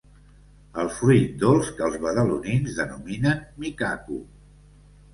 El 0.83 0.89
fruit 0.95 1.35
dolç 1.43 1.69
que 1.77 1.87
els 1.89 1.99
badalonins 2.07 2.81
denominen 2.83 3.47
micaco. 3.63 4.23